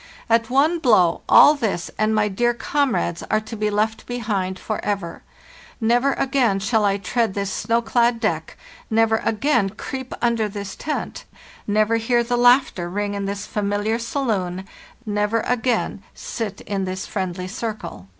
At 0.31 0.49
one 0.49 0.79
blow 0.79 1.21
all 1.29 1.53
this 1.53 1.91
and 1.95 2.15
my 2.15 2.27
dear 2.27 2.55
comrades 2.55 3.21
are 3.29 3.39
to 3.41 3.55
be 3.55 3.69
left 3.69 4.07
behind 4.07 4.57
forever; 4.57 5.21
never 5.79 6.13
again 6.13 6.59
shall 6.59 6.83
I 6.85 6.97
tread 6.97 7.35
this 7.35 7.53
snow 7.53 7.83
clad 7.83 8.19
deck, 8.19 8.57
never 8.89 9.17
again 9.17 9.69
creep 9.69 10.15
under 10.19 10.49
this 10.49 10.75
tent, 10.75 11.25
never 11.67 11.97
hear 11.97 12.23
the 12.23 12.35
laugh 12.35 12.73
ter 12.73 12.89
ring 12.89 13.13
in 13.13 13.25
this 13.25 13.45
familiar 13.45 13.99
saloon, 13.99 14.67
never 15.05 15.41
again 15.41 16.01
sit 16.15 16.61
in 16.61 16.85
this 16.85 17.05
friendly 17.05 17.47
circle. 17.47 18.07